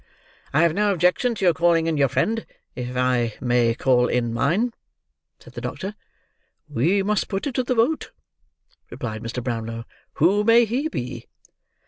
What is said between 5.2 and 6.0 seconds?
said the doctor.